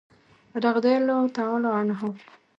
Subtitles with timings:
[0.65, 1.97] رضي الله تعالی عنه.